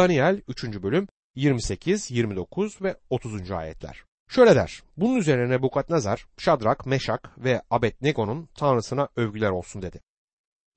[0.00, 0.64] Daniel 3.
[0.64, 3.50] bölüm 28, 29 ve 30.
[3.50, 4.04] ayetler.
[4.28, 4.82] Şöyle der.
[4.96, 10.00] Bunun üzerine Nebukadnezar, Şadrak, Meşak ve Abednego'nun tanrısına övgüler olsun dedi.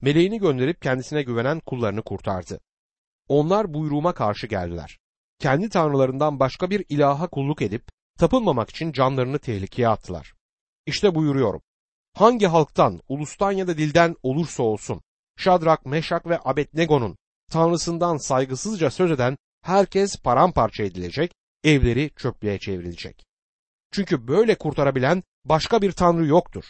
[0.02, 2.60] Meleğini gönderip kendisine güvenen kullarını kurtardı.
[3.28, 5.00] Onlar buyruğuma karşı geldiler.
[5.40, 7.84] Kendi tanrılarından başka bir ilaha kulluk edip
[8.20, 10.34] tapınmamak için canlarını tehlikeye attılar.
[10.86, 11.62] İşte buyuruyorum.
[12.14, 15.02] Hangi halktan, ulustan ya da dilden olursa olsun,
[15.38, 17.18] Şadrak, Meşak ve Abednego'nun
[17.54, 21.32] tanrısından saygısızca söz eden herkes paramparça edilecek,
[21.64, 23.26] evleri çöplüğe çevrilecek.
[23.92, 26.64] Çünkü böyle kurtarabilen başka bir tanrı yoktur.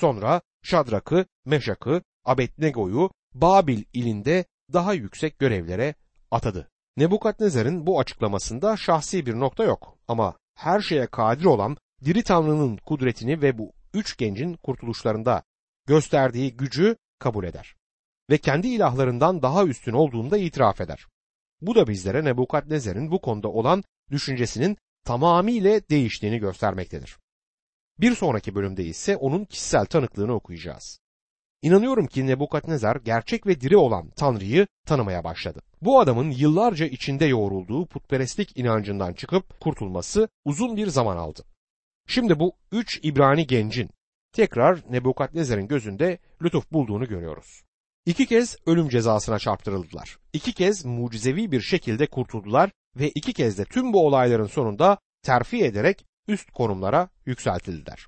[0.00, 5.94] Sonra Şadrak'ı, Meşak'ı, Abednego'yu Babil ilinde daha yüksek görevlere
[6.30, 6.68] atadı.
[6.96, 13.42] Nebukadnezar'ın bu açıklamasında şahsi bir nokta yok ama her şeye kadir olan diri Tanrı'nın kudretini
[13.42, 15.42] ve bu üç gencin kurtuluşlarında
[15.86, 17.79] gösterdiği gücü kabul eder.
[18.30, 21.06] Ve kendi ilahlarından daha üstün olduğunu da itiraf eder.
[21.60, 27.18] Bu da bizlere Nebukadnezar'ın bu konuda olan düşüncesinin tamamıyla değiştiğini göstermektedir.
[28.00, 31.00] Bir sonraki bölümde ise onun kişisel tanıklığını okuyacağız.
[31.62, 35.60] İnanıyorum ki Nebukadnezar gerçek ve diri olan Tanrı'yı tanımaya başladı.
[35.82, 41.44] Bu adamın yıllarca içinde yoğrulduğu putperestlik inancından çıkıp kurtulması uzun bir zaman aldı.
[42.06, 43.90] Şimdi bu üç İbrani gencin
[44.32, 47.62] tekrar Nebukadnezar'ın gözünde lütuf bulduğunu görüyoruz.
[48.06, 50.18] İki kez ölüm cezasına çarptırıldılar.
[50.32, 55.64] İki kez mucizevi bir şekilde kurtuldular ve iki kez de tüm bu olayların sonunda terfi
[55.64, 58.06] ederek üst konumlara yükseltildiler.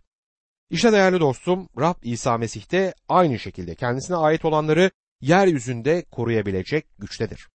[0.71, 4.91] İşte değerli dostum Rab İsa Mesih de aynı şekilde kendisine ait olanları
[5.21, 7.49] yeryüzünde koruyabilecek güçtedir.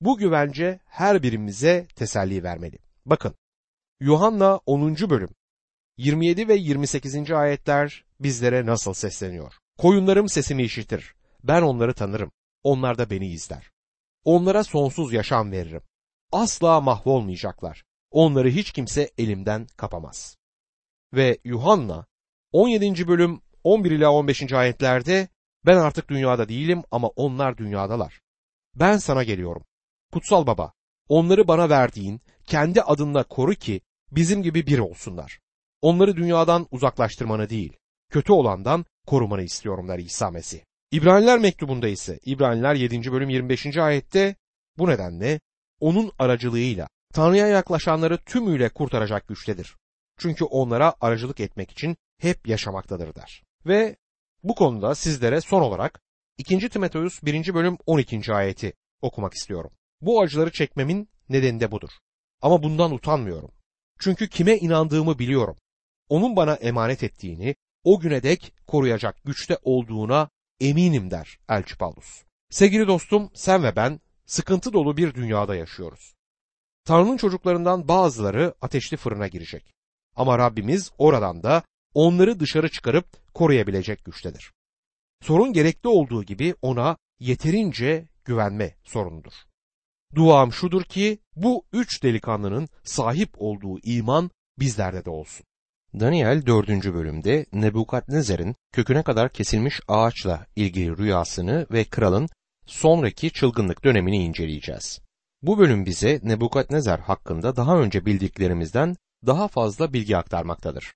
[0.00, 2.78] Bu güvence her birimize teselli vermeli.
[3.06, 3.34] Bakın
[4.00, 4.96] Yuhanna 10.
[5.10, 5.30] bölüm
[5.96, 7.30] 27 ve 28.
[7.30, 9.54] ayetler bizlere nasıl sesleniyor?
[9.78, 11.14] Koyunlarım sesimi işitir.
[11.44, 12.32] Ben onları tanırım.
[12.62, 13.70] Onlar da beni izler.
[14.24, 15.82] Onlara sonsuz yaşam veririm.
[16.32, 17.84] Asla mahvolmayacaklar.
[18.10, 20.36] Onları hiç kimse elimden kapamaz.
[21.12, 22.06] Ve Yuhanna
[22.52, 23.08] 17.
[23.08, 24.52] bölüm 11 ila 15.
[24.52, 25.28] ayetlerde
[25.66, 28.20] ben artık dünyada değilim ama onlar dünyadalar.
[28.74, 29.64] Ben sana geliyorum.
[30.12, 30.72] Kutsal Baba,
[31.08, 35.40] onları bana verdiğin kendi adınla koru ki bizim gibi bir olsunlar.
[35.82, 37.76] Onları dünyadan uzaklaştırmanı değil,
[38.10, 40.60] kötü olandan korumanı istiyorum der İsa Mesih.
[40.90, 43.12] İbraniler mektubunda ise İbraniler 7.
[43.12, 43.76] bölüm 25.
[43.76, 44.36] ayette
[44.78, 45.40] bu nedenle
[45.80, 49.76] onun aracılığıyla Tanrı'ya yaklaşanları tümüyle kurtaracak güçtedir.
[50.18, 53.42] Çünkü onlara aracılık etmek için hep yaşamaktadır der.
[53.66, 53.96] Ve
[54.42, 56.00] bu konuda sizlere son olarak
[56.38, 56.68] 2.
[56.68, 57.54] Timoteus 1.
[57.54, 58.32] bölüm 12.
[58.34, 58.72] ayeti
[59.02, 59.70] okumak istiyorum.
[60.00, 61.90] Bu acıları çekmemin nedeni de budur.
[62.42, 63.50] Ama bundan utanmıyorum.
[64.00, 65.56] Çünkü kime inandığımı biliyorum.
[66.08, 67.54] Onun bana emanet ettiğini,
[67.84, 70.28] o güne dek koruyacak güçte olduğuna
[70.60, 72.22] eminim der Elçi Paulus.
[72.50, 76.14] Sevgili dostum sen ve ben sıkıntı dolu bir dünyada yaşıyoruz.
[76.84, 79.74] Tanrı'nın çocuklarından bazıları ateşli fırına girecek.
[80.16, 81.62] Ama Rabbimiz oradan da
[81.94, 84.52] onları dışarı çıkarıp koruyabilecek güçtedir.
[85.22, 89.32] Sorun gerekli olduğu gibi ona yeterince güvenme sorunudur.
[90.14, 95.46] Duam şudur ki bu üç delikanlının sahip olduğu iman bizlerde de olsun.
[95.94, 96.68] Daniel 4.
[96.68, 102.28] bölümde Nebukadnezar'ın köküne kadar kesilmiş ağaçla ilgili rüyasını ve kralın
[102.66, 105.00] sonraki çılgınlık dönemini inceleyeceğiz.
[105.42, 108.96] Bu bölüm bize Nebukadnezar hakkında daha önce bildiklerimizden
[109.26, 110.94] daha fazla bilgi aktarmaktadır.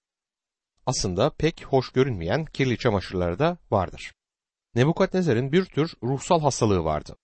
[0.86, 4.14] Aslında pek hoş görünmeyen kirli çamaşırları da vardır.
[4.74, 7.16] Nebukadnezar'ın bir tür ruhsal hastalığı vardı.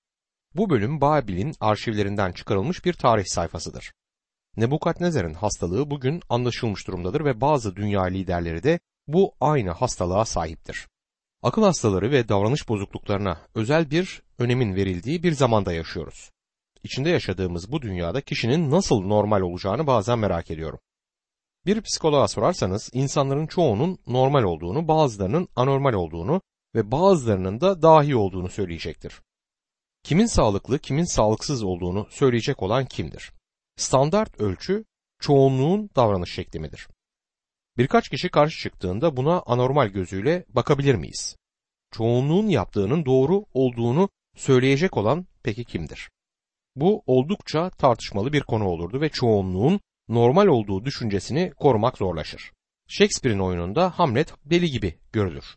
[0.54, 3.92] Bu bölüm Babil'in arşivlerinden çıkarılmış bir tarih sayfasıdır.
[4.58, 10.88] Nebukadnezar'ın hastalığı bugün anlaşılmış durumdadır ve bazı dünya liderleri de bu aynı hastalığa sahiptir.
[11.42, 16.30] Akıl hastaları ve davranış bozukluklarına özel bir önemin verildiği bir zamanda yaşıyoruz.
[16.82, 20.78] İçinde yaşadığımız bu dünyada kişinin nasıl normal olacağını bazen merak ediyorum.
[21.66, 26.42] Bir psikoloğa sorarsanız insanların çoğunun normal olduğunu, bazılarının anormal olduğunu
[26.74, 29.20] ve bazılarının da dahi olduğunu söyleyecektir.
[30.02, 33.37] Kimin sağlıklı, kimin sağlıksız olduğunu söyleyecek olan kimdir?
[33.78, 34.84] Standart ölçü
[35.20, 36.88] çoğunluğun davranış şekli midir?
[37.76, 41.36] Birkaç kişi karşı çıktığında buna anormal gözüyle bakabilir miyiz?
[41.90, 46.10] Çoğunluğun yaptığının doğru olduğunu söyleyecek olan peki kimdir?
[46.76, 52.52] Bu oldukça tartışmalı bir konu olurdu ve çoğunluğun normal olduğu düşüncesini korumak zorlaşır.
[52.88, 55.56] Shakespeare'in oyununda Hamlet deli gibi görülür.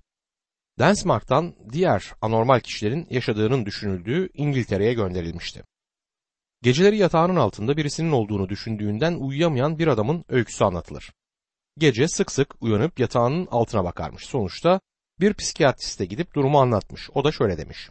[0.80, 5.64] Densmark'tan diğer anormal kişilerin yaşadığının düşünüldüğü İngiltere'ye gönderilmişti.
[6.64, 11.12] Geceleri yatağının altında birisinin olduğunu düşündüğünden uyuyamayan bir adamın öyküsü anlatılır.
[11.78, 14.26] Gece sık sık uyanıp yatağının altına bakarmış.
[14.26, 14.82] Sonuçta
[15.20, 17.10] bir psikiyatriste gidip durumu anlatmış.
[17.14, 17.90] O da şöyle demiş.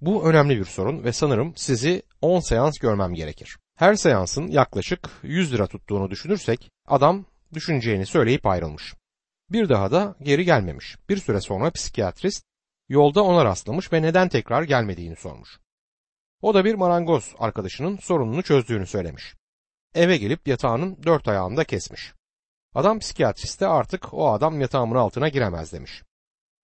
[0.00, 3.58] Bu önemli bir sorun ve sanırım sizi 10 seans görmem gerekir.
[3.76, 7.24] Her seansın yaklaşık 100 lira tuttuğunu düşünürsek adam
[7.54, 8.94] düşüneceğini söyleyip ayrılmış.
[9.50, 10.96] Bir daha da geri gelmemiş.
[11.08, 12.44] Bir süre sonra psikiyatrist
[12.88, 15.58] yolda ona rastlamış ve neden tekrar gelmediğini sormuş.
[16.42, 19.34] O da bir marangoz arkadaşının sorununu çözdüğünü söylemiş.
[19.94, 22.12] Eve gelip yatağının dört ayağında kesmiş.
[22.74, 26.02] Adam psikiyatriste artık o adam yatağımın altına giremez demiş.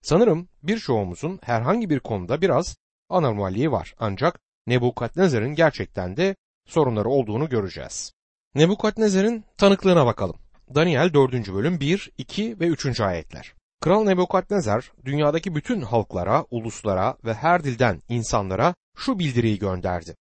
[0.02, 2.76] Sanırım birçoğumuzun herhangi bir konuda biraz
[3.08, 6.36] anormalliği var ancak Nebukadnezar'ın gerçekten de
[6.66, 8.12] sorunları olduğunu göreceğiz.
[8.54, 10.36] Nebukadnezar'ın tanıklığına bakalım.
[10.74, 11.32] Daniel 4.
[11.54, 13.00] bölüm 1, 2 ve 3.
[13.00, 13.54] ayetler.
[13.80, 20.16] Kral Nebukadnezar dünyadaki bütün halklara, uluslara ve her dilden insanlara şu bildiriyi gönderdi.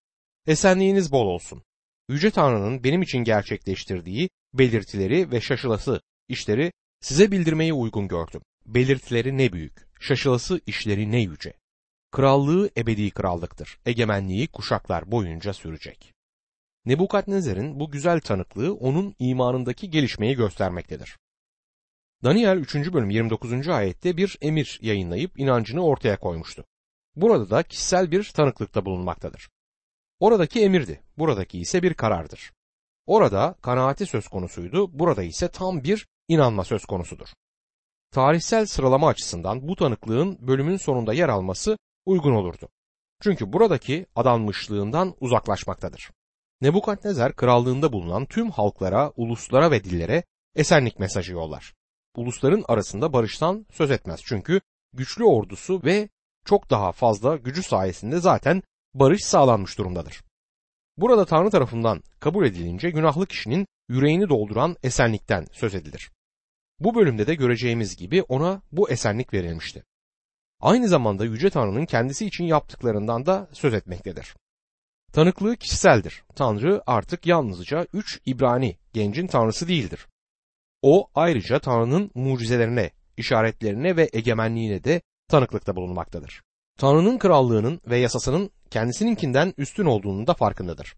[0.46, 1.62] Esenliğiniz bol olsun.
[2.08, 8.42] Yüce Tanrı'nın benim için gerçekleştirdiği belirtileri ve şaşılası işleri size bildirmeyi uygun gördüm.
[8.66, 11.52] Belirtileri ne büyük, şaşılası işleri ne yüce.
[12.12, 13.78] Krallığı ebedi krallıktır.
[13.86, 16.12] Egemenliği kuşaklar boyunca sürecek.
[16.84, 21.18] Nebukadnezar'ın bu güzel tanıklığı onun imanındaki gelişmeyi göstermektedir.
[22.24, 22.74] Daniel 3.
[22.74, 23.68] bölüm 29.
[23.68, 26.64] ayette bir emir yayınlayıp inancını ortaya koymuştu.
[27.16, 29.48] Burada da kişisel bir tanıklıkta bulunmaktadır.
[30.20, 32.52] Oradaki emirdi, buradaki ise bir karardır.
[33.06, 37.28] Orada kanaati söz konusuydu, burada ise tam bir inanma söz konusudur.
[38.10, 42.68] Tarihsel sıralama açısından bu tanıklığın bölümün sonunda yer alması uygun olurdu.
[43.22, 46.10] Çünkü buradaki adanmışlığından uzaklaşmaktadır.
[46.60, 50.22] Nebukadnezar krallığında bulunan tüm halklara, uluslara ve dillere
[50.54, 51.77] esenlik mesajı yollar.
[52.16, 54.60] Ulusların arasında barıştan söz etmez çünkü
[54.92, 56.08] güçlü ordusu ve
[56.44, 58.62] çok daha fazla gücü sayesinde zaten
[58.94, 60.22] barış sağlanmış durumdadır.
[60.96, 66.10] Burada Tanrı tarafından kabul edilince günahlı kişinin yüreğini dolduran esenlikten söz edilir.
[66.80, 69.84] Bu bölümde de göreceğimiz gibi ona bu esenlik verilmişti.
[70.60, 74.36] Aynı zamanda Yüce Tanrı'nın kendisi için yaptıklarından da söz etmektedir.
[75.12, 76.22] Tanıklığı kişiseldir.
[76.34, 80.06] Tanrı artık yalnızca üç İbrani gencin tanrısı değildir.
[80.82, 86.42] O ayrıca Tanrı'nın mucizelerine, işaretlerine ve egemenliğine de tanıklıkta bulunmaktadır.
[86.78, 90.94] Tanrı'nın krallığının ve yasasının kendisininkinden üstün olduğunun da farkındadır.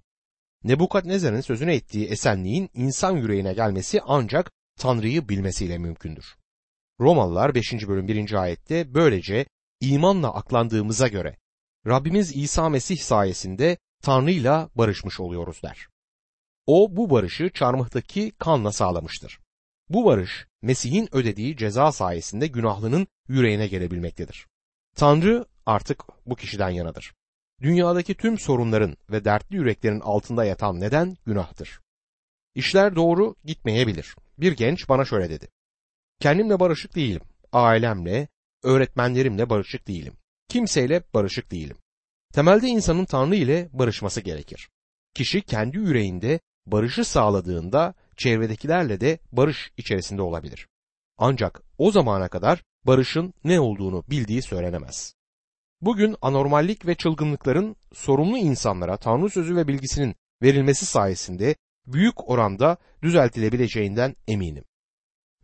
[0.65, 6.37] Nebukadnezar'ın sözüne ettiği esenliğin insan yüreğine gelmesi ancak Tanrı'yı bilmesiyle mümkündür.
[7.01, 7.89] Romalılar 5.
[7.89, 8.33] bölüm 1.
[8.33, 9.47] ayette böylece
[9.81, 11.37] imanla aklandığımıza göre
[11.87, 15.87] Rabbimiz İsa Mesih sayesinde Tanrı'yla barışmış oluyoruz der.
[16.67, 19.41] O bu barışı çarmıhtaki kanla sağlamıştır.
[19.91, 24.47] Bu barış Mesih'in ödediği ceza sayesinde günahlının yüreğine gelebilmektedir.
[24.97, 27.15] Tanrı artık bu kişiden yanadır.
[27.63, 31.81] Dünyadaki tüm sorunların ve dertli yüreklerin altında yatan neden günahtır.
[32.55, 34.17] İşler doğru gitmeyebilir.
[34.39, 35.49] Bir genç bana şöyle dedi.
[36.21, 37.23] Kendimle barışık değilim.
[37.53, 38.29] Ailemle,
[38.63, 40.15] öğretmenlerimle barışık değilim.
[40.49, 41.77] Kimseyle barışık değilim.
[42.33, 44.71] Temelde insanın Tanrı ile barışması gerekir.
[45.15, 50.69] Kişi kendi yüreğinde barışı sağladığında çevredekilerle de barış içerisinde olabilir.
[51.19, 55.15] Ancak o zamana kadar barışın ne olduğunu bildiği söylenemez.
[55.81, 61.55] Bugün anormallik ve çılgınlıkların sorumlu insanlara Tanrı sözü ve bilgisinin verilmesi sayesinde
[61.87, 64.65] büyük oranda düzeltilebileceğinden eminim.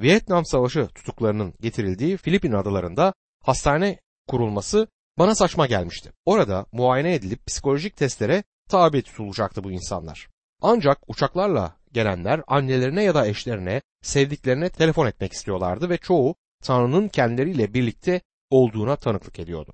[0.00, 4.88] Vietnam Savaşı tutuklarının getirildiği Filipin adalarında hastane kurulması
[5.18, 6.12] bana saçma gelmişti.
[6.24, 10.28] Orada muayene edilip psikolojik testlere tabi tutulacaktı bu insanlar.
[10.62, 17.74] Ancak uçaklarla gelenler annelerine ya da eşlerine, sevdiklerine telefon etmek istiyorlardı ve çoğu Tanrı'nın kendileriyle
[17.74, 19.72] birlikte olduğuna tanıklık ediyordu.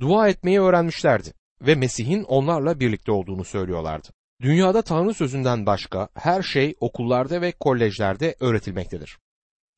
[0.00, 4.08] Dua etmeyi öğrenmişlerdi ve Mesih'in onlarla birlikte olduğunu söylüyorlardı.
[4.42, 9.18] Dünyada Tanrı sözünden başka her şey okullarda ve kolejlerde öğretilmektedir.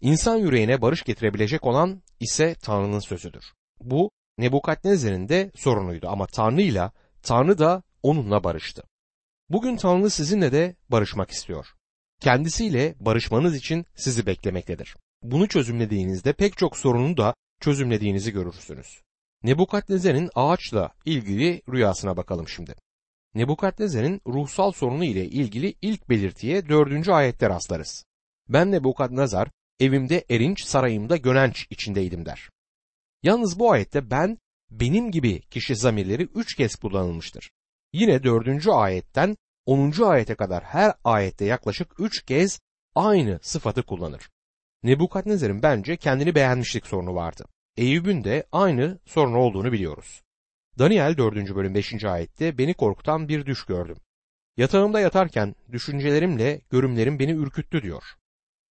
[0.00, 3.44] İnsan yüreğine barış getirebilecek olan ise Tanrı'nın sözüdür.
[3.80, 6.90] Bu Nebukadnezar'ın de sorunuydu ama Tanrı ile
[7.22, 8.82] Tanrı da onunla barıştı.
[9.50, 11.66] Bugün Tanrı sizinle de barışmak istiyor.
[12.20, 14.96] Kendisiyle barışmanız için sizi beklemektedir.
[15.22, 19.02] Bunu çözümlediğinizde pek çok sorunu da çözümlediğinizi görürsünüz.
[19.42, 22.74] Nebukadnezar'ın ağaçla ilgili rüyasına bakalım şimdi.
[23.34, 28.04] Nebukadnezar'ın ruhsal sorunu ile ilgili ilk belirtiye dördüncü ayette rastlarız.
[28.48, 29.48] Ben Nebukadnezar
[29.80, 32.50] evimde erinç sarayımda gönenç içindeydim der.
[33.22, 34.38] Yalnız bu ayette ben
[34.70, 37.50] benim gibi kişi zamirleri üç kez kullanılmıştır.
[37.96, 39.36] Yine dördüncü ayetten
[39.66, 42.60] onuncu ayete kadar her ayette yaklaşık üç kez
[42.94, 44.30] aynı sıfatı kullanır.
[44.82, 47.44] Nebukadnezar'ın bence kendini beğenmişlik sorunu vardı.
[47.76, 50.22] Eyüp'ün de aynı sorun olduğunu biliyoruz.
[50.78, 51.54] Daniel 4.
[51.54, 52.04] bölüm 5.
[52.04, 53.96] ayette beni korkutan bir düş gördüm.
[54.56, 58.04] Yatağımda yatarken düşüncelerimle görümlerim beni ürküttü diyor.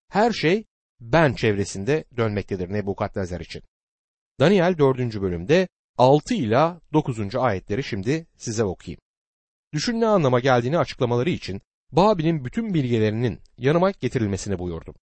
[0.08, 0.64] Her şey
[1.00, 3.62] ben çevresinde dönmektedir Nebukadnezar için.
[4.40, 4.98] Daniel 4.
[4.98, 7.34] bölümde 6 ila 9.
[7.34, 9.03] ayetleri şimdi size okuyayım.
[9.74, 11.60] Düşün ne anlama geldiğini açıklamaları için
[11.92, 14.94] Babil'in bütün bilgelerinin yanıma getirilmesini buyurdum.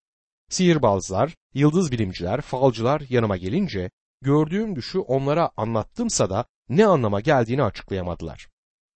[0.50, 8.48] Sihirbazlar, yıldız bilimciler, falcılar yanıma gelince gördüğüm düşü onlara anlattımsa da ne anlama geldiğini açıklayamadılar.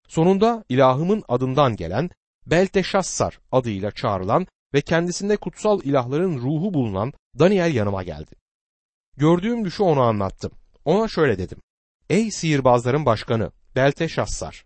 [0.07, 2.09] Sonunda ilahımın adından gelen
[2.45, 8.35] Belteşassar adıyla çağrılan ve kendisinde kutsal ilahların ruhu bulunan Daniel yanıma geldi.
[9.17, 10.51] Gördüğüm düşü ona anlattım.
[10.85, 11.57] Ona şöyle dedim.
[12.09, 14.65] Ey sihirbazların başkanı Belteşassar!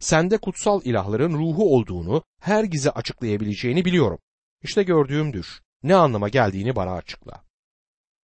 [0.00, 4.18] Sende kutsal ilahların ruhu olduğunu, her gize açıklayabileceğini biliyorum.
[4.62, 5.62] İşte gördüğüm düş.
[5.82, 7.44] Ne anlama geldiğini bana açıkla.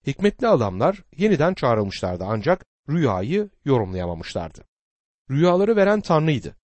[0.07, 4.65] Hikmetli adamlar yeniden çağrılmışlardı ancak rüyayı yorumlayamamışlardı.
[5.31, 6.57] Rüyaları veren Tanrı'ydı.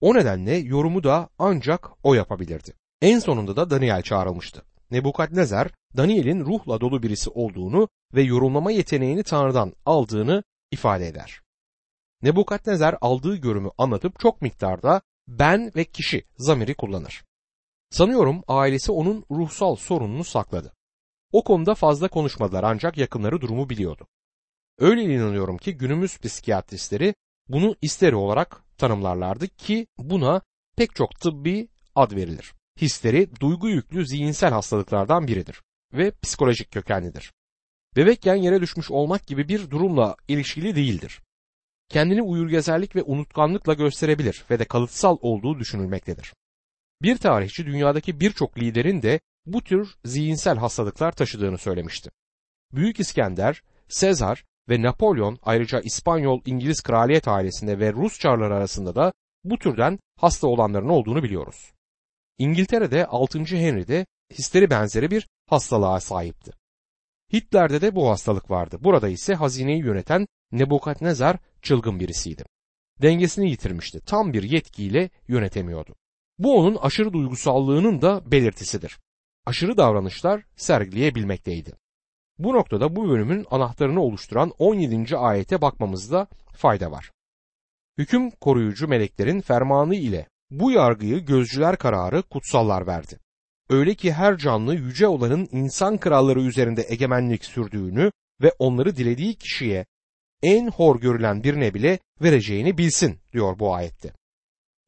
[0.00, 2.72] O nedenle yorumu da ancak o yapabilirdi.
[3.02, 4.62] En sonunda da Daniel çağrılmıştı.
[4.90, 11.40] Nebukadnezar, Daniel'in ruhla dolu birisi olduğunu ve yorumlama yeteneğini Tanrı'dan aldığını ifade eder.
[12.22, 17.24] Nebukadnezar aldığı görümü anlatıp çok miktarda ben ve kişi zamiri kullanır.
[17.90, 20.72] Sanıyorum ailesi onun ruhsal sorununu sakladı.
[21.32, 24.06] O konuda fazla konuşmadılar ancak yakınları durumu biliyordu.
[24.78, 27.14] Öyle inanıyorum ki günümüz psikiyatristleri
[27.48, 30.42] bunu isteri olarak tanımlarlardı ki buna
[30.76, 32.54] pek çok tıbbi ad verilir.
[32.80, 35.62] Histeri duygu yüklü zihinsel hastalıklardan biridir
[35.92, 37.32] ve psikolojik kökenlidir.
[37.96, 41.20] Bebekken yere düşmüş olmak gibi bir durumla ilişkili değildir.
[41.90, 46.34] Kendini uyurgezerlik ve unutkanlıkla gösterebilir ve de kalıtsal olduğu düşünülmektedir.
[47.02, 52.10] Bir tarihçi dünyadaki birçok liderin de bu tür zihinsel hastalıklar taşıdığını söylemişti.
[52.72, 59.12] Büyük İskender, Sezar ve Napolyon ayrıca İspanyol İngiliz kraliyet ailesinde ve Rus çarları arasında da
[59.44, 61.72] bu türden hasta olanların olduğunu biliyoruz.
[62.38, 63.38] İngiltere'de 6.
[63.38, 64.06] Henry de
[64.38, 66.59] histeri benzeri bir hastalığa sahipti.
[67.32, 68.78] Hitler'de de bu hastalık vardı.
[68.80, 72.44] Burada ise hazineyi yöneten Nebukadnezar çılgın birisiydi.
[73.02, 74.00] Dengesini yitirmişti.
[74.00, 75.94] Tam bir yetkiyle yönetemiyordu.
[76.38, 78.98] Bu onun aşırı duygusallığının da belirtisidir.
[79.46, 81.72] Aşırı davranışlar sergileyebilmekteydi.
[82.38, 85.16] Bu noktada bu bölümün anahtarını oluşturan 17.
[85.16, 87.10] ayete bakmamızda fayda var.
[87.98, 93.18] Hüküm koruyucu meleklerin fermanı ile bu yargıyı gözcüler kararı kutsallar verdi.
[93.70, 98.12] Öyle ki her canlı yüce olanın insan kralları üzerinde egemenlik sürdüğünü
[98.42, 99.86] ve onları dilediği kişiye
[100.42, 104.12] en hor görülen birine bile vereceğini bilsin diyor bu ayette.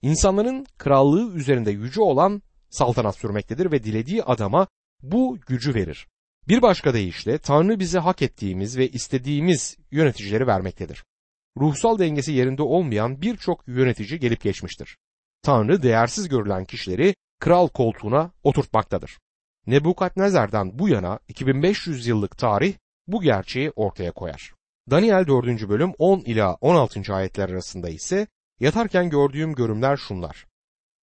[0.02, 4.66] İnsanların krallığı üzerinde yüce olan saltanat sürmektedir ve dilediği adama
[5.02, 6.06] bu gücü verir.
[6.48, 11.04] Bir başka deyişle Tanrı bize hak ettiğimiz ve istediğimiz yöneticileri vermektedir.
[11.56, 14.96] Ruhsal dengesi yerinde olmayan birçok yönetici gelip geçmiştir.
[15.42, 19.18] Tanrı değersiz görülen kişileri kral koltuğuna oturtmaktadır.
[19.66, 22.74] Nebukadnezar'dan bu yana 2500 yıllık tarih
[23.06, 24.54] bu gerçeği ortaya koyar.
[24.90, 25.68] Daniel 4.
[25.68, 27.14] bölüm 10 ila 16.
[27.14, 28.26] ayetler arasında ise
[28.60, 30.46] yatarken gördüğüm görümler şunlar.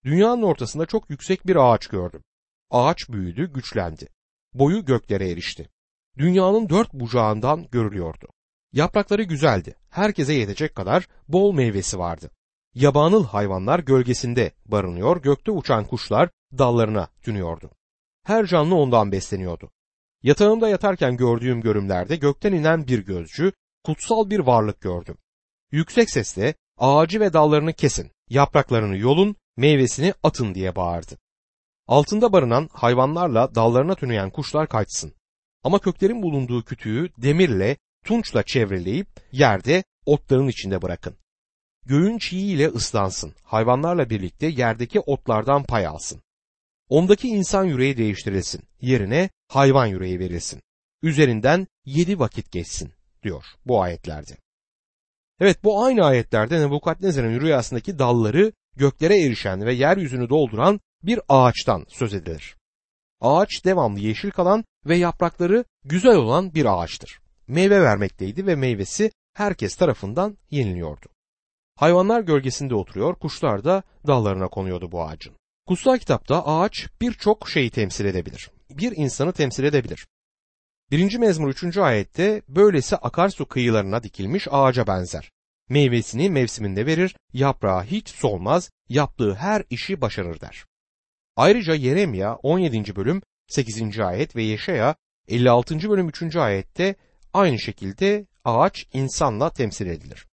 [0.05, 2.23] Dünyanın ortasında çok yüksek bir ağaç gördüm.
[2.71, 4.07] Ağaç büyüdü, güçlendi.
[4.53, 5.69] Boyu göklere erişti.
[6.17, 8.27] Dünyanın dört bucağından görülüyordu.
[8.73, 9.75] Yaprakları güzeldi.
[9.89, 12.31] Herkese yetecek kadar bol meyvesi vardı.
[12.75, 17.71] Yabanıl hayvanlar gölgesinde barınıyor, gökte uçan kuşlar dallarına tünüyordu.
[18.23, 19.71] Her canlı ondan besleniyordu.
[20.23, 23.51] Yatağımda yatarken gördüğüm görümlerde gökten inen bir gözcü,
[23.83, 25.17] kutsal bir varlık gördüm.
[25.71, 31.17] Yüksek sesle ağacı ve dallarını kesin, yapraklarını yolun, meyvesini atın diye bağırdı.
[31.87, 35.13] Altında barınan hayvanlarla dallarına tüneyen kuşlar kaçsın.
[35.63, 41.15] Ama köklerin bulunduğu kütüğü demirle, tunçla çevreleyip yerde otların içinde bırakın.
[41.85, 43.33] Göğün çiğiyle ıslansın.
[43.43, 46.21] Hayvanlarla birlikte yerdeki otlardan pay alsın.
[46.89, 48.61] Ondaki insan yüreği değiştirilsin.
[48.81, 50.61] Yerine hayvan yüreği verilsin.
[51.01, 52.91] Üzerinden yedi vakit geçsin
[53.23, 54.37] diyor bu ayetlerde.
[55.39, 62.13] Evet bu aynı ayetlerde Nebukadnezar'ın rüyasındaki dalları göklere erişen ve yeryüzünü dolduran bir ağaçtan söz
[62.13, 62.55] edilir.
[63.21, 67.19] Ağaç devamlı yeşil kalan ve yaprakları güzel olan bir ağaçtır.
[67.47, 71.07] Meyve vermekteydi ve meyvesi herkes tarafından yeniliyordu.
[71.79, 75.33] Hayvanlar gölgesinde oturuyor, kuşlar da dallarına konuyordu bu ağacın.
[75.67, 78.51] Kutsal kitapta ağaç birçok şeyi temsil edebilir.
[78.69, 80.07] Bir insanı temsil edebilir.
[80.91, 81.77] Birinci mezmur 3.
[81.77, 85.31] ayette böylesi akarsu kıyılarına dikilmiş ağaca benzer.
[85.69, 90.65] Meyvesini mevsiminde verir, yaprağı hiç solmaz, yaptığı her işi başarır der.
[91.35, 92.95] Ayrıca Yeremya 17.
[92.95, 93.99] bölüm 8.
[93.99, 94.95] ayet ve Yeşaya
[95.27, 95.89] 56.
[95.89, 96.35] bölüm 3.
[96.35, 96.95] ayette
[97.33, 100.28] aynı şekilde ağaç insanla temsil edilir.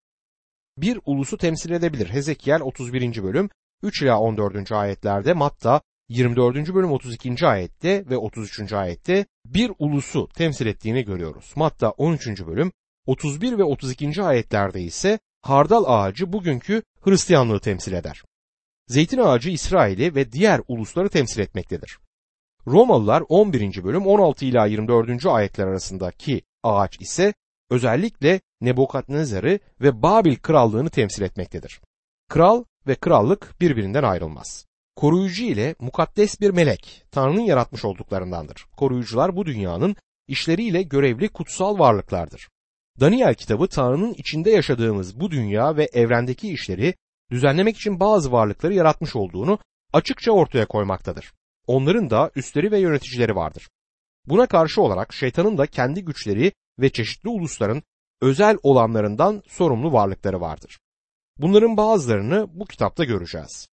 [0.78, 2.08] Bir ulusu temsil edebilir.
[2.08, 3.22] Hezekiel 31.
[3.22, 3.50] bölüm
[3.82, 4.72] 3 ila 14.
[4.72, 6.74] ayetlerde Matta 24.
[6.74, 7.46] bölüm 32.
[7.46, 8.72] ayette ve 33.
[8.72, 11.52] ayette bir ulusu temsil ettiğini görüyoruz.
[11.56, 12.26] Matta 13.
[12.46, 12.72] bölüm
[13.06, 14.22] 31 ve 32.
[14.22, 18.22] ayetlerde ise hardal ağacı bugünkü Hristiyanlığı temsil eder.
[18.88, 21.98] Zeytin ağacı İsrail'i ve diğer ulusları temsil etmektedir.
[22.66, 23.84] Romalılar 11.
[23.84, 25.26] bölüm 16 ila 24.
[25.26, 27.34] ayetler arasındaki ağaç ise
[27.74, 31.80] özellikle Nebukadnezar'ı ve Babil krallığını temsil etmektedir.
[32.28, 34.66] Kral ve krallık birbirinden ayrılmaz.
[34.96, 38.66] Koruyucu ile mukaddes bir melek, Tanrı'nın yaratmış olduklarındandır.
[38.76, 39.96] Koruyucular bu dünyanın
[40.28, 42.48] işleriyle görevli kutsal varlıklardır.
[43.00, 46.94] Daniel kitabı Tanrı'nın içinde yaşadığımız bu dünya ve evrendeki işleri
[47.30, 49.58] düzenlemek için bazı varlıkları yaratmış olduğunu
[49.92, 51.32] açıkça ortaya koymaktadır.
[51.66, 53.68] Onların da üstleri ve yöneticileri vardır.
[54.26, 57.82] Buna karşı olarak şeytanın da kendi güçleri ve çeşitli ulusların
[58.20, 60.78] özel olanlarından sorumlu varlıkları vardır.
[61.38, 63.68] Bunların bazılarını bu kitapta göreceğiz.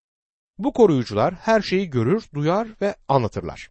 [0.58, 3.70] Bu koruyucular her şeyi görür, duyar ve anlatırlar.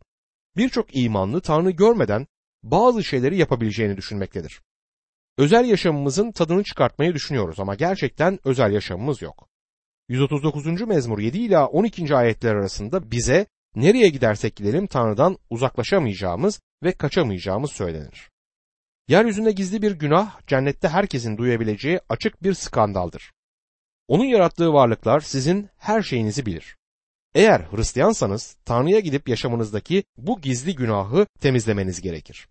[0.58, 2.28] Birçok imanlı Tanrı görmeden
[2.64, 4.62] bazı şeyleri yapabileceğini düşünmektedir.
[5.38, 9.48] Özel yaşamımızın tadını çıkartmayı düşünüyoruz ama gerçekten özel yaşamımız yok.
[10.10, 10.82] 139.
[10.82, 12.16] mezmur 7 ila 12.
[12.16, 18.30] ayetler arasında bize nereye gidersek gidelim Tanrı'dan uzaklaşamayacağımız ve kaçamayacağımız söylenir.
[19.08, 23.32] Yeryüzünde gizli bir günah cennette herkesin duyabileceği açık bir skandaldır.
[24.08, 26.78] Onun yarattığı varlıklar sizin her şeyinizi bilir.
[27.36, 32.48] Eğer Hristiyansanız Tanrı'ya gidip yaşamınızdaki bu gizli günahı temizlemeniz gerekir.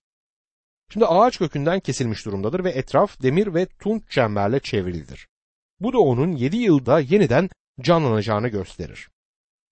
[0.93, 5.29] Şimdi ağaç kökünden kesilmiş durumdadır ve etraf demir ve tunç çemberle çevrilidir.
[5.81, 9.09] Bu da onun yedi yılda yeniden canlanacağını gösterir.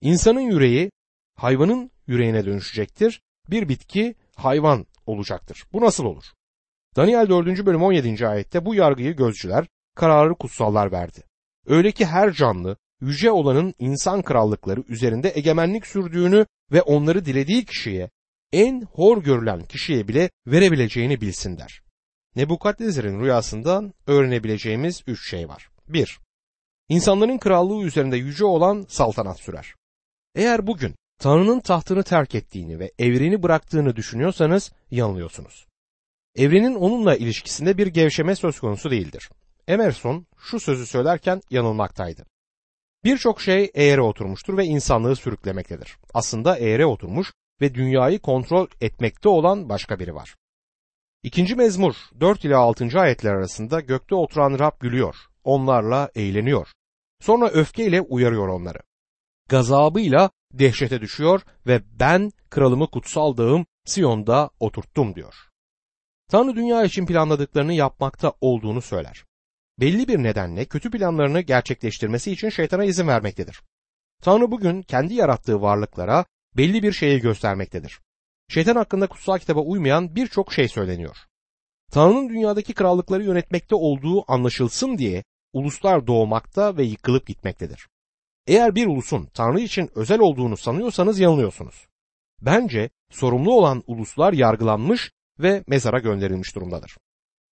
[0.00, 0.90] İnsanın yüreği
[1.34, 3.22] hayvanın yüreğine dönüşecektir.
[3.50, 5.64] Bir bitki hayvan olacaktır.
[5.72, 6.24] Bu nasıl olur?
[6.96, 7.66] Daniel 4.
[7.66, 8.26] bölüm 17.
[8.26, 11.22] ayette bu yargıyı gözcüler, kararı kutsallar verdi.
[11.66, 18.11] Öyle ki her canlı yüce olanın insan krallıkları üzerinde egemenlik sürdüğünü ve onları dilediği kişiye
[18.52, 21.82] en hor görülen kişiye bile verebileceğini bilsinler.
[22.37, 25.68] Nebukadnezar'ın rüyasından öğrenebileceğimiz üç şey var.
[25.88, 26.18] 1.
[26.88, 29.75] İnsanların krallığı üzerinde yüce olan saltanat sürer.
[30.34, 35.71] Eğer bugün Tanrı'nın tahtını terk ettiğini ve evreni bıraktığını düşünüyorsanız yanılıyorsunuz.
[36.37, 39.31] Evrenin onunla ilişkisinde bir gevşeme söz konusu değildir.
[39.68, 42.25] Emerson şu sözü söylerken yanılmaktaydı.
[43.05, 45.97] Birçok şey eğere oturmuştur ve insanlığı sürüklemektedir.
[46.14, 50.35] Aslında eğere oturmuş ve dünyayı kontrol etmekte olan başka biri var.
[51.23, 53.01] İkinci mezmur 4 ile 6.
[53.01, 56.68] ayetler arasında gökte oturan Rab gülüyor, onlarla eğleniyor.
[57.21, 58.79] Sonra öfkeyle uyarıyor onları.
[59.49, 65.51] Gazabıyla dehşete düşüyor ve ben kralımı kutsal dağım Siyon'da oturttum diyor.
[66.33, 69.25] Tanrı dünya için planladıklarını yapmakta olduğunu söyler.
[69.81, 73.62] Belli bir nedenle kötü planlarını gerçekleştirmesi için şeytana izin vermektedir.
[74.23, 76.25] Tanrı bugün kendi yarattığı varlıklara
[76.57, 78.01] belli bir şeyi göstermektedir.
[78.49, 81.16] Şeytan hakkında kutsal kitaba uymayan birçok şey söyleniyor.
[81.90, 87.88] Tanrı'nın dünyadaki krallıkları yönetmekte olduğu anlaşılsın diye uluslar doğmakta ve yıkılıp gitmektedir.
[88.47, 91.87] Eğer bir ulusun Tanrı için özel olduğunu sanıyorsanız yanılıyorsunuz.
[92.40, 96.96] Bence sorumlu olan uluslar yargılanmış ve mezara gönderilmiş durumdadır.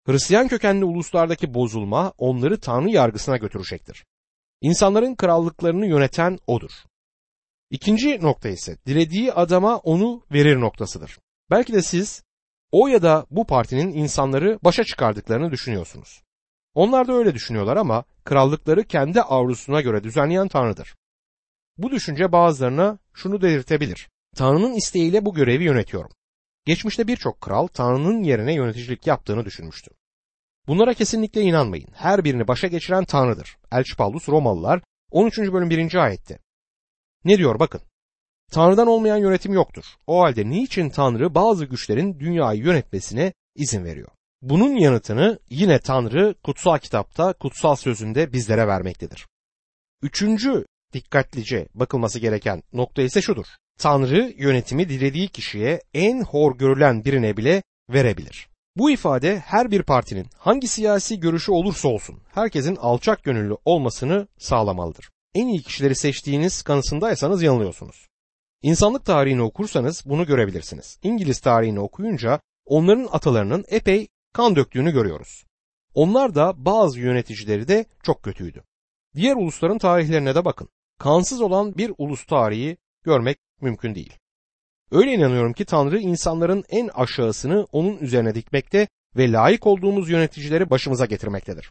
[0.06, 4.04] Hristiyan kökenli uluslardaki bozulma onları Tanrı yargısına götürecektir.
[4.60, 6.70] İnsanların krallıklarını yöneten odur.
[7.70, 11.18] İkinci nokta ise dilediği adama onu verir noktasıdır.
[11.50, 12.22] Belki de siz
[12.72, 16.22] o ya da bu partinin insanları başa çıkardıklarını düşünüyorsunuz.
[16.74, 20.94] Onlar da öyle düşünüyorlar ama krallıkları kendi arzusuna göre düzenleyen Tanrı'dır.
[21.78, 24.08] Bu düşünce bazılarına şunu delirtebilir.
[24.36, 26.10] Tanrı'nın isteğiyle bu görevi yönetiyorum.
[26.64, 29.90] Geçmişte birçok kral Tanrı'nın yerine yöneticilik yaptığını düşünmüştü.
[30.66, 31.88] Bunlara kesinlikle inanmayın.
[31.94, 33.56] Her birini başa geçiren Tanrı'dır.
[33.72, 35.38] Elçi Paulus Romalılar 13.
[35.38, 35.94] bölüm 1.
[35.94, 36.38] ayette.
[37.24, 37.80] Ne diyor bakın.
[38.52, 39.84] Tanrı'dan olmayan yönetim yoktur.
[40.06, 44.08] O halde niçin Tanrı bazı güçlerin dünyayı yönetmesine izin veriyor?
[44.42, 49.26] Bunun yanıtını yine Tanrı kutsal kitapta, kutsal sözünde bizlere vermektedir.
[50.02, 53.46] Üçüncü dikkatlice bakılması gereken nokta ise şudur.
[53.80, 58.48] Tanrı yönetimi dilediği kişiye en hor görülen birine bile verebilir.
[58.76, 65.10] Bu ifade her bir partinin hangi siyasi görüşü olursa olsun herkesin alçak gönüllü olmasını sağlamalıdır.
[65.34, 68.08] En iyi kişileri seçtiğiniz kanısındaysanız yanılıyorsunuz.
[68.62, 70.98] İnsanlık tarihini okursanız bunu görebilirsiniz.
[71.02, 75.44] İngiliz tarihini okuyunca onların atalarının epey kan döktüğünü görüyoruz.
[75.94, 78.62] Onlar da bazı yöneticileri de çok kötüydü.
[79.14, 80.68] Diğer ulusların tarihlerine de bakın.
[80.98, 84.16] Kansız olan bir ulus tarihi görmek mümkün değil.
[84.90, 91.06] Öyle inanıyorum ki Tanrı insanların en aşağısını onun üzerine dikmekte ve layık olduğumuz yöneticileri başımıza
[91.06, 91.70] getirmektedir.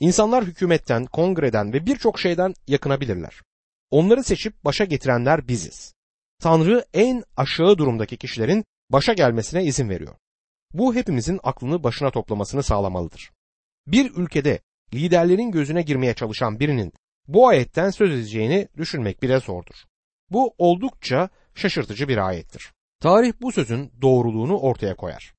[0.00, 3.42] İnsanlar hükümetten, kongreden ve birçok şeyden yakınabilirler.
[3.90, 5.94] Onları seçip başa getirenler biziz.
[6.38, 10.14] Tanrı en aşağı durumdaki kişilerin başa gelmesine izin veriyor.
[10.72, 13.30] Bu hepimizin aklını başına toplamasını sağlamalıdır.
[13.86, 14.60] Bir ülkede
[14.94, 16.92] liderlerin gözüne girmeye çalışan birinin
[17.28, 19.74] bu ayetten söz edeceğini düşünmek bile zordur.
[20.30, 22.72] Bu oldukça şaşırtıcı bir ayettir.
[23.00, 25.34] Tarih bu sözün doğruluğunu ortaya koyar.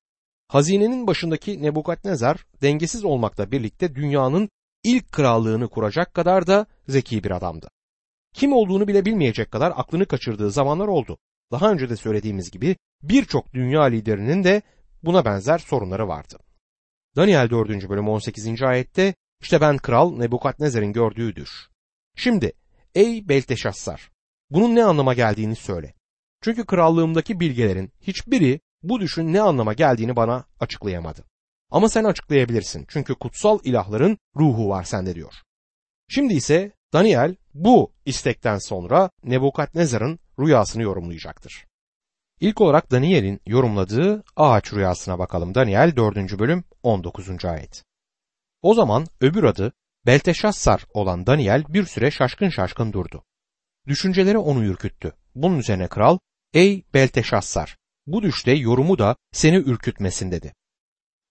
[0.48, 4.48] Hazinenin başındaki Nebukadnezar dengesiz olmakla birlikte dünyanın
[4.84, 7.68] ilk krallığını kuracak kadar da zeki bir adamdı.
[8.34, 11.18] Kim olduğunu bile bilmeyecek kadar aklını kaçırdığı zamanlar oldu.
[11.52, 14.62] Daha önce de söylediğimiz gibi birçok dünya liderinin de
[15.02, 16.38] buna benzer sorunları vardı.
[17.16, 17.88] Daniel 4.
[17.88, 18.62] bölüm 18.
[18.62, 21.68] ayette işte ben kral Nebukadnezar'ın gördüğü düş.
[22.16, 22.52] Şimdi
[22.94, 24.10] ey Belteşassar
[24.50, 25.94] bunun ne anlama geldiğini söyle.
[26.42, 31.24] Çünkü krallığımdaki bilgelerin hiçbiri bu düşün ne anlama geldiğini bana açıklayamadı.
[31.70, 35.34] Ama sen açıklayabilirsin çünkü kutsal ilahların ruhu var sende diyor.
[36.08, 41.66] Şimdi ise Daniel bu istekten sonra Nebukadnezar'ın rüyasını yorumlayacaktır.
[42.40, 45.54] İlk olarak Daniel'in yorumladığı ağaç rüyasına bakalım.
[45.54, 46.38] Daniel 4.
[46.38, 47.44] bölüm 19.
[47.44, 47.84] ayet.
[48.62, 49.72] O zaman öbür adı
[50.06, 53.24] Belteşassar olan Daniel bir süre şaşkın şaşkın durdu.
[53.88, 55.12] Düşünceleri onu ürküttü.
[55.34, 56.18] Bunun üzerine kral,
[56.54, 60.54] ey Belteşassar, bu düşte yorumu da seni ürkütmesin dedi.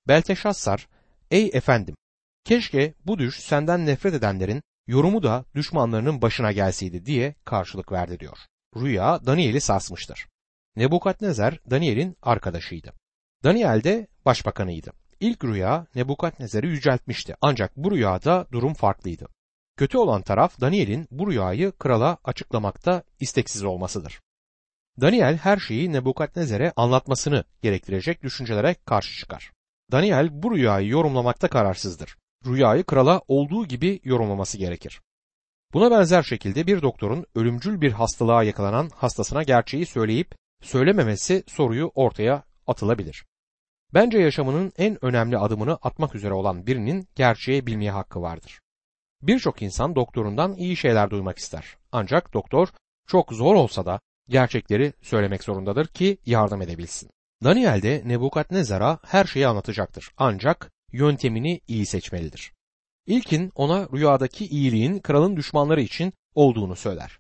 [0.08, 0.88] Belteşassar,
[1.32, 1.96] ey efendim,
[2.44, 8.38] keşke bu düş senden nefret edenlerin yorumu da düşmanlarının başına gelseydi diye karşılık verdi diyor.
[8.76, 10.28] Rüya Daniel'i sarsmıştır.
[10.76, 12.94] Nebukadnezar Daniel'in arkadaşıydı.
[13.44, 14.92] Daniel de başbakanıydı.
[15.20, 19.28] İlk rüya Nebukadnezar'ı yüceltmişti ancak bu rüyada durum farklıydı.
[19.78, 24.22] Kötü olan taraf Daniel'in bu rüyayı krala açıklamakta isteksiz olmasıdır.
[25.02, 29.52] Daniel her şeyi Nebukadnezar'e anlatmasını gerektirecek düşüncelere karşı çıkar.
[29.92, 32.18] Daniel bu rüyayı yorumlamakta kararsızdır.
[32.46, 35.02] Rüyayı krala olduğu gibi yorumlaması gerekir.
[35.74, 42.44] Buna benzer şekilde bir doktorun ölümcül bir hastalığa yakalanan hastasına gerçeği söyleyip söylememesi soruyu ortaya
[42.68, 43.26] atılabilir.
[43.94, 48.60] Bence yaşamının en önemli adımını atmak üzere olan birinin gerçeği bilmeye hakkı vardır.
[49.22, 51.78] Birçok insan doktorundan iyi şeyler duymak ister.
[51.92, 52.68] Ancak doktor
[53.08, 54.00] çok zor olsa da
[54.30, 57.10] gerçekleri söylemek zorundadır ki yardım edebilsin.
[57.44, 60.12] Daniel de Nebukadnezar'a her şeyi anlatacaktır.
[60.18, 62.54] Ancak yöntemini iyi seçmelidir.
[63.06, 67.20] İlkin ona rüyadaki iyiliğin kralın düşmanları için olduğunu söyler.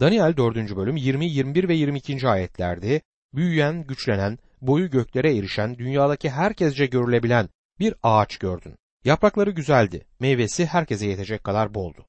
[0.00, 0.76] Daniel 4.
[0.76, 2.28] bölüm 20, 21 ve 22.
[2.28, 3.00] ayetlerde
[3.34, 8.76] büyüyen, güçlenen, boyu göklere erişen, dünyadaki herkesce görülebilen bir ağaç gördün.
[9.04, 12.06] Yaprakları güzeldi, meyvesi herkese yetecek kadar boldu.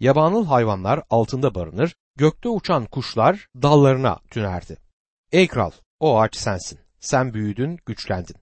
[0.00, 4.76] Yabanıl hayvanlar altında barınır, gökte uçan kuşlar dallarına tünerdi.
[5.32, 6.78] Ey kral, o ağaç sensin.
[7.00, 8.36] Sen büyüdün, güçlendin.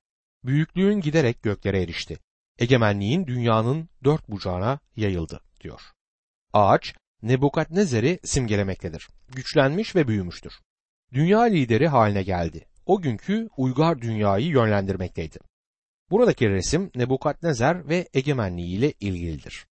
[0.44, 2.18] Büyüklüğün giderek göklere erişti.
[2.58, 5.80] Egemenliğin dünyanın dört bucağına yayıldı, diyor.
[6.52, 9.08] Ağaç, Nebukadnezer'i simgelemektedir.
[9.28, 10.52] Güçlenmiş ve büyümüştür.
[11.12, 12.66] Dünya lideri haline geldi.
[12.86, 15.38] O günkü uygar dünyayı yönlendirmekteydi.
[16.12, 19.66] Buradaki resim Nebukadnezer ve egemenliği ile ilgilidir.